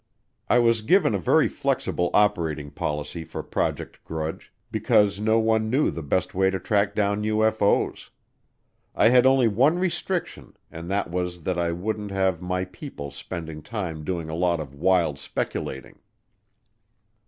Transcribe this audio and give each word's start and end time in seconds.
I 0.49 0.57
was 0.57 0.81
given 0.81 1.13
a 1.13 1.19
very 1.19 1.47
flexible 1.47 2.09
operating 2.11 2.71
policy 2.71 3.23
for 3.23 3.43
Project 3.43 4.03
Grudge 4.03 4.51
because 4.71 5.19
no 5.19 5.37
one 5.37 5.69
knew 5.69 5.91
the 5.91 6.01
best 6.01 6.33
way 6.33 6.49
to 6.49 6.59
track 6.59 6.95
down 6.95 7.21
UFO's. 7.21 8.09
I 8.95 9.09
had 9.09 9.27
only 9.27 9.47
one 9.47 9.77
restriction 9.77 10.57
and 10.71 10.89
that 10.89 11.11
was 11.11 11.43
that 11.43 11.59
I 11.59 11.71
wouldn't 11.71 12.09
have 12.09 12.41
my 12.41 12.65
people 12.65 13.11
spending 13.11 13.61
time 13.61 14.03
doing 14.03 14.27
a 14.27 14.33
lot 14.33 14.59
of 14.59 14.73
wild 14.73 15.19
speculating. 15.19 15.99